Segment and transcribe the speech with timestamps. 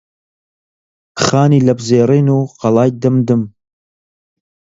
[1.23, 3.41] خانی لەپزێڕین و قەڵای دمدم